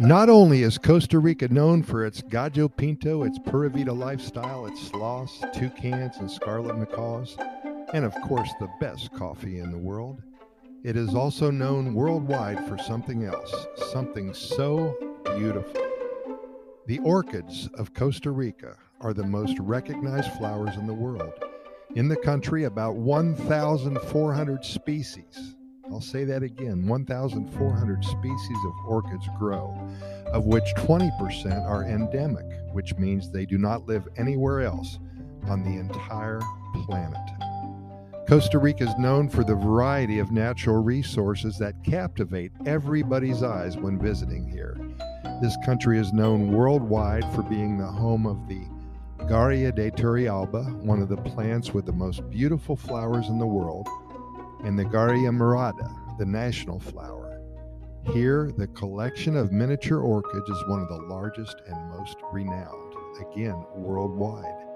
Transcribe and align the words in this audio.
Not 0.00 0.30
only 0.30 0.62
is 0.62 0.78
Costa 0.78 1.18
Rica 1.18 1.48
known 1.48 1.82
for 1.82 2.06
its 2.06 2.22
gallo 2.22 2.70
pinto, 2.70 3.22
its 3.24 3.38
pura 3.38 3.68
vida 3.68 3.92
lifestyle, 3.92 4.64
its 4.64 4.80
sloths, 4.80 5.44
toucans, 5.52 6.16
and 6.16 6.30
scarlet 6.30 6.78
macaws, 6.78 7.36
and 7.92 8.06
of 8.06 8.14
course 8.22 8.48
the 8.58 8.70
best 8.80 9.12
coffee 9.12 9.58
in 9.58 9.70
the 9.70 9.76
world, 9.76 10.22
it 10.84 10.96
is 10.96 11.14
also 11.14 11.50
known 11.50 11.92
worldwide 11.92 12.66
for 12.66 12.78
something 12.78 13.24
else, 13.24 13.54
something 13.92 14.32
so 14.32 14.96
beautiful. 15.36 15.86
The 16.86 17.00
orchids 17.00 17.68
of 17.74 17.92
Costa 17.92 18.30
Rica 18.30 18.78
are 19.02 19.12
the 19.12 19.26
most 19.26 19.58
recognized 19.58 20.32
flowers 20.32 20.76
in 20.76 20.86
the 20.86 20.94
world. 20.94 21.34
In 21.94 22.08
the 22.08 22.16
country, 22.16 22.64
about 22.64 22.96
1,400 22.96 24.64
species 24.64 25.56
I'll 25.90 26.00
say 26.00 26.24
that 26.24 26.42
again 26.42 26.86
1,400 26.86 28.04
species 28.04 28.58
of 28.64 28.72
orchids 28.86 29.28
grow, 29.38 29.76
of 30.26 30.46
which 30.46 30.72
20% 30.76 31.68
are 31.68 31.84
endemic, 31.84 32.46
which 32.72 32.94
means 32.96 33.30
they 33.30 33.44
do 33.44 33.58
not 33.58 33.86
live 33.86 34.06
anywhere 34.16 34.60
else 34.60 34.98
on 35.48 35.64
the 35.64 35.80
entire 35.80 36.40
planet. 36.86 37.18
Costa 38.28 38.58
Rica 38.58 38.84
is 38.84 38.96
known 38.96 39.28
for 39.28 39.42
the 39.42 39.56
variety 39.56 40.20
of 40.20 40.30
natural 40.30 40.80
resources 40.80 41.58
that 41.58 41.82
captivate 41.82 42.52
everybody's 42.64 43.42
eyes 43.42 43.76
when 43.76 43.98
visiting 43.98 44.46
here. 44.46 44.78
This 45.42 45.56
country 45.64 45.98
is 45.98 46.12
known 46.12 46.52
worldwide 46.52 47.24
for 47.34 47.42
being 47.42 47.76
the 47.76 47.86
home 47.86 48.26
of 48.26 48.46
the 48.46 48.62
Guaria 49.26 49.74
de 49.74 49.90
Turrialba, 49.90 50.72
one 50.84 51.02
of 51.02 51.08
the 51.08 51.16
plants 51.16 51.74
with 51.74 51.86
the 51.86 51.92
most 51.92 52.28
beautiful 52.30 52.76
flowers 52.76 53.28
in 53.28 53.38
the 53.38 53.46
world, 53.46 53.88
and 54.64 54.78
the 54.78 54.84
Guaria 54.84 55.30
morada, 55.30 55.90
the 56.18 56.26
national 56.26 56.80
flower. 56.80 57.40
Here, 58.12 58.50
the 58.56 58.66
collection 58.68 59.36
of 59.36 59.52
miniature 59.52 60.00
orchids 60.00 60.48
is 60.48 60.66
one 60.66 60.80
of 60.80 60.88
the 60.88 61.02
largest 61.02 61.62
and 61.66 61.90
most 61.90 62.16
renowned, 62.32 62.94
again, 63.20 63.64
worldwide. 63.74 64.66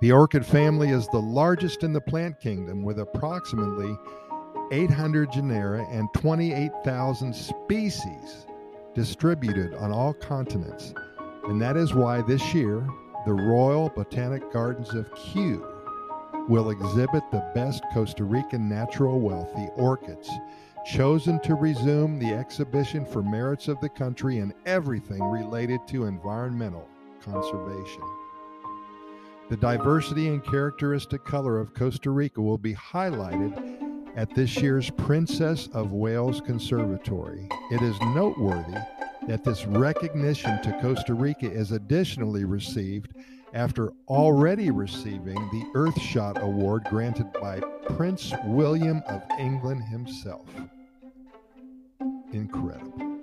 The 0.00 0.12
orchid 0.12 0.46
family 0.46 0.90
is 0.90 1.06
the 1.08 1.20
largest 1.20 1.82
in 1.82 1.92
the 1.92 2.00
plant 2.00 2.40
kingdom 2.40 2.82
with 2.82 3.00
approximately 3.00 3.96
800 4.72 5.32
genera 5.32 5.84
and 5.90 6.08
28,000 6.14 7.34
species 7.34 8.46
distributed 8.94 9.74
on 9.74 9.92
all 9.92 10.14
continents. 10.14 10.94
And 11.44 11.60
that 11.60 11.76
is 11.76 11.92
why 11.92 12.22
this 12.22 12.54
year, 12.54 12.86
the 13.26 13.32
Royal 13.32 13.90
Botanic 13.90 14.50
Gardens 14.52 14.94
of 14.94 15.12
Kew 15.14 15.66
will 16.50 16.70
exhibit 16.70 17.22
the 17.30 17.48
best 17.54 17.84
Costa 17.94 18.24
Rican 18.24 18.68
natural 18.68 19.20
wealth, 19.20 19.54
the 19.54 19.70
orchids, 19.76 20.28
chosen 20.84 21.38
to 21.40 21.54
resume 21.54 22.18
the 22.18 22.34
exhibition 22.34 23.06
for 23.06 23.22
merits 23.22 23.68
of 23.68 23.78
the 23.80 23.88
country 23.88 24.38
and 24.38 24.52
everything 24.66 25.22
related 25.22 25.80
to 25.86 26.06
environmental 26.06 26.88
conservation. 27.22 28.02
The 29.48 29.58
diversity 29.58 30.26
and 30.26 30.44
characteristic 30.44 31.24
color 31.24 31.58
of 31.58 31.72
Costa 31.72 32.10
Rica 32.10 32.42
will 32.42 32.58
be 32.58 32.74
highlighted 32.74 33.78
at 34.16 34.34
this 34.34 34.56
year's 34.56 34.90
Princess 34.90 35.68
of 35.72 35.92
Wales 35.92 36.40
Conservatory. 36.40 37.48
It 37.70 37.80
is 37.80 37.98
noteworthy 38.00 38.78
that 39.28 39.44
this 39.44 39.66
recognition 39.66 40.60
to 40.62 40.76
Costa 40.80 41.14
Rica 41.14 41.48
is 41.48 41.70
additionally 41.70 42.44
received 42.44 43.14
after 43.52 43.92
already 44.08 44.70
receiving 44.70 45.36
the 45.50 45.64
Earthshot 45.74 46.40
Award 46.40 46.84
granted 46.88 47.32
by 47.40 47.60
Prince 47.96 48.32
William 48.44 49.02
of 49.06 49.22
England 49.38 49.82
himself. 49.84 50.48
Incredible. 52.32 53.18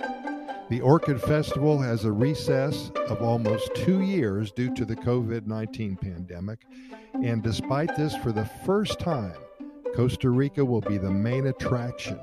The 0.70 0.82
Orchid 0.82 1.22
Festival 1.22 1.80
has 1.80 2.04
a 2.04 2.12
recess 2.12 2.92
of 3.08 3.22
almost 3.22 3.74
two 3.74 4.02
years 4.02 4.52
due 4.52 4.74
to 4.76 4.84
the 4.84 4.98
COVID 4.98 5.48
19 5.48 5.96
pandemic, 5.96 6.66
and 7.14 7.42
despite 7.42 7.96
this, 7.96 8.16
for 8.18 8.34
the 8.34 8.50
first 8.66 9.00
time, 9.00 9.38
Costa 9.96 10.30
Rica 10.30 10.64
will 10.64 10.82
be 10.82 10.98
the 10.98 11.10
main 11.10 11.48
attraction. 11.48 12.20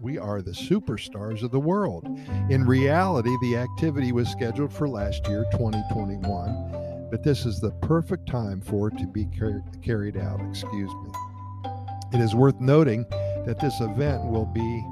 We 0.00 0.18
are 0.18 0.42
the 0.42 0.50
superstars 0.50 1.42
of 1.42 1.52
the 1.52 1.60
world. 1.60 2.06
In 2.48 2.66
reality, 2.66 3.36
the 3.42 3.56
activity 3.56 4.10
was 4.10 4.28
scheduled 4.28 4.72
for 4.72 4.88
last 4.88 5.28
year, 5.28 5.44
2021 5.52 6.89
but 7.10 7.22
this 7.22 7.44
is 7.44 7.60
the 7.60 7.70
perfect 7.82 8.28
time 8.28 8.60
for 8.60 8.88
it 8.88 8.98
to 8.98 9.06
be 9.06 9.26
car- 9.26 9.64
carried 9.82 10.16
out. 10.16 10.40
Excuse 10.48 10.90
me. 11.04 11.10
It 12.12 12.20
is 12.20 12.34
worth 12.34 12.60
noting 12.60 13.04
that 13.46 13.58
this 13.60 13.80
event 13.80 14.24
will 14.24 14.46
be, 14.46 14.84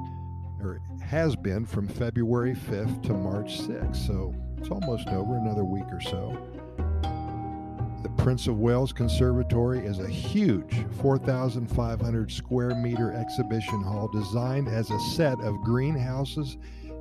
or 0.61 0.81
has 1.01 1.35
been, 1.35 1.65
from 1.65 1.87
February 1.87 2.55
5th 2.55 3.03
to 3.03 3.13
March 3.13 3.59
6th. 3.61 4.07
So 4.07 4.33
it's 4.57 4.69
almost 4.69 5.07
over, 5.09 5.37
another 5.37 5.63
week 5.63 5.87
or 5.91 6.01
so. 6.01 6.37
The 8.03 8.09
Prince 8.23 8.47
of 8.47 8.59
Wales 8.59 8.93
Conservatory 8.93 9.85
is 9.85 9.99
a 9.99 10.07
huge 10.07 10.85
4,500 11.01 12.31
square 12.31 12.75
meter 12.75 13.11
exhibition 13.11 13.81
hall 13.81 14.07
designed 14.07 14.69
as 14.69 14.89
a 14.89 14.99
set 14.99 15.39
of 15.41 15.55
greenhouses 15.61 16.57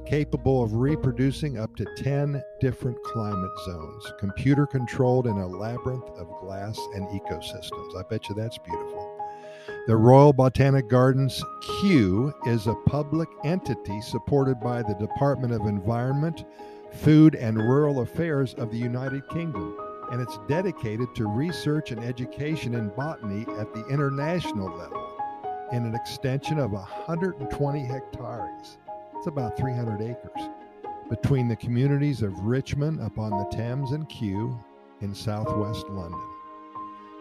capable 0.08 0.62
of 0.62 0.72
reproducing 0.72 1.58
up 1.58 1.76
to 1.76 1.84
10 1.98 2.42
different 2.60 2.96
climate 3.02 3.50
zones, 3.66 4.12
computer 4.18 4.66
controlled 4.66 5.26
in 5.26 5.36
a 5.36 5.46
labyrinth 5.46 6.08
of 6.16 6.28
glass 6.40 6.78
and 6.94 7.06
ecosystems. 7.08 7.94
I 7.94 8.02
bet 8.08 8.26
you 8.28 8.34
that's 8.34 8.56
beautiful. 8.56 9.20
The 9.86 9.96
Royal 9.96 10.32
Botanic 10.32 10.88
Gardens 10.88 11.44
Kew 11.60 12.32
is 12.46 12.66
a 12.66 12.74
public 12.86 13.28
entity 13.44 14.00
supported 14.00 14.58
by 14.60 14.82
the 14.82 14.94
Department 14.94 15.52
of 15.52 15.66
Environment, 15.66 16.44
Food 16.90 17.34
and 17.34 17.58
Rural 17.58 18.00
Affairs 18.00 18.54
of 18.54 18.70
the 18.70 18.78
United 18.78 19.28
Kingdom, 19.28 19.76
and 20.10 20.22
it's 20.22 20.38
dedicated 20.48 21.14
to 21.16 21.26
research 21.26 21.90
and 21.90 22.02
education 22.02 22.74
in 22.74 22.88
botany 22.96 23.42
at 23.58 23.74
the 23.74 23.86
international 23.88 24.74
level 24.74 25.06
in 25.72 25.84
an 25.84 25.94
extension 25.94 26.58
of 26.58 26.72
120 26.72 27.84
hectares. 27.84 28.78
It's 29.18 29.26
about 29.26 29.58
300 29.58 30.00
acres 30.00 30.48
between 31.10 31.48
the 31.48 31.56
communities 31.56 32.22
of 32.22 32.38
Richmond 32.38 33.00
upon 33.00 33.30
the 33.30 33.48
Thames 33.50 33.90
and 33.90 34.08
Kew 34.08 34.56
in 35.00 35.12
southwest 35.12 35.88
London. 35.88 36.20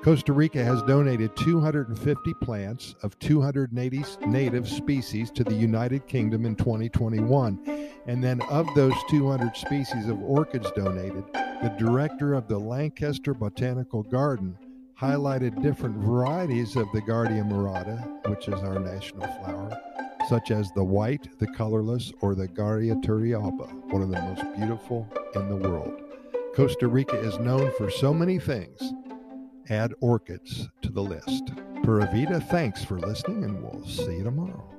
Costa 0.03 0.31
Rica 0.31 0.63
has 0.63 0.84
donated 0.84 1.36
250 1.36 2.36
plants 2.36 2.94
of 3.02 3.18
280 3.18 4.03
native 4.28 4.69
species 4.69 5.31
to 5.31 5.44
the 5.44 5.56
United 5.56 6.06
Kingdom 6.06 6.46
in 6.46 6.56
2021. 6.56 7.90
And 8.06 8.24
then, 8.24 8.41
of 8.44 8.68
those 8.75 8.94
200 9.09 9.57
species 9.57 10.07
of 10.07 10.22
orchids 10.22 10.72
donated, 10.75 11.24
the 11.34 11.75
director 11.80 12.36
of 12.36 12.47
the 12.47 12.59
Lankester 12.59 13.34
Botanical 13.34 14.03
Garden 14.03 14.56
highlighted 15.02 15.63
different 15.63 15.97
varieties 15.97 16.75
of 16.75 16.91
the 16.91 17.02
Guaria 17.02 17.44
morada, 17.44 18.30
which 18.30 18.47
is 18.47 18.62
our 18.62 18.78
national 18.78 19.28
flower, 19.40 19.81
such 20.28 20.52
as 20.52 20.72
the 20.72 20.84
white, 20.84 21.40
the 21.40 21.48
colorless, 21.48 22.12
or 22.22 22.36
the 22.36 22.48
Guaria 22.48 23.02
turrialba, 23.04 23.72
one 23.92 24.02
of 24.02 24.10
the 24.10 24.22
most 24.22 24.44
beautiful 24.58 25.08
in 25.36 25.50
the 25.50 25.56
world. 25.56 26.02
Costa 26.56 26.88
Rica 26.88 27.20
is 27.20 27.40
known 27.40 27.72
for 27.78 27.90
so 27.90 28.14
many 28.14 28.40
things. 28.40 28.94
Add 29.70 29.94
orchids 30.02 30.68
to 30.82 30.92
the 30.92 31.02
list. 31.04 31.52
Pura 31.84 32.10
Vida, 32.12 32.40
thanks 32.40 32.84
for 32.84 33.00
listening, 33.00 33.44
and 33.44 33.62
we'll 33.62 33.86
see 33.86 34.18
you 34.18 34.24
tomorrow. 34.24 34.77